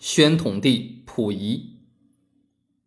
[0.00, 1.76] 宣统帝溥仪。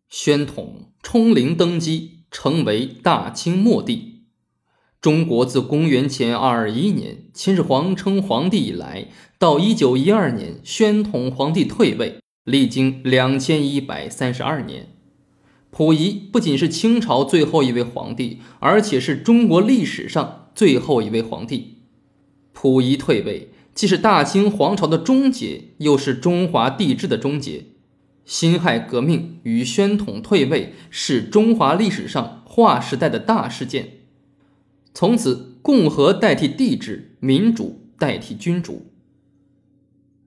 [0.08, 4.24] 宣统冲陵登基，成为大清末帝。
[5.00, 14.88] 中国自公元前二二一年秦始皇称皇帝以来，到一九一二年宣统皇帝退位，历经两千一百三十二年。
[15.70, 21.78] 溥仪不仅是清朝最后一位皇帝，而且是中国历史上最后一位皇帝。
[22.52, 27.66] 溥仪退位，既是大清皇朝的终结，又是中华帝制的终结。
[28.24, 33.98] 辛亥革命与宣统退位是中华历史上划时代的大事件。
[34.94, 38.92] 从此，共和代替帝制，民主代替君主。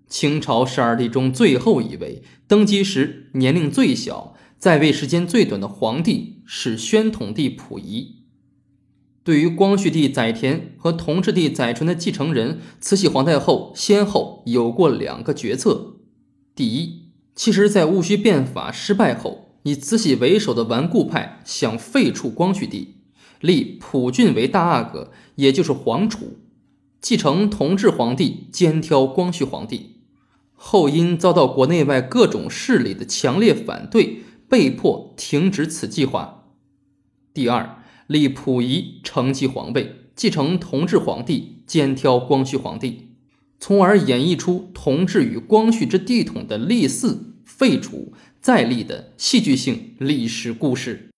[0.08, 4.36] 清朝十二帝中最后一位，登基时年龄最小。
[4.59, 8.23] 在位时间最短的皇帝是宣统帝溥仪。
[9.27, 15.98] 对于光绪帝载湉和同治帝载淳的继承人，慈禧皇太后先后有过两个决策。
[16.55, 23.02] 第一，其实，在戊戌变法失败后，以慈禧为首的顽固派想废黜光绪帝，
[23.42, 26.38] 立溥俊为大阿哥，也就是皇储，
[27.02, 29.97] 继承同治皇帝，兼挑光绪皇帝。
[30.53, 34.19] 后因遭到国内外各种势力的强烈反对。
[34.47, 36.45] 被迫停止此计划。
[37.34, 43.09] 第二，立溥仪承继皇位，继承同治皇帝，兼挑光绪皇帝，
[43.59, 51.09] 从而演绎出同治与光绪之帝统的立嗣、废除、再立的戏剧性历史故事。